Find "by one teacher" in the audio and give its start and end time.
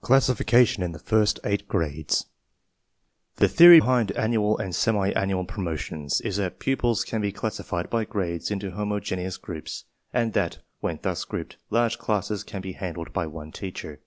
13.12-14.00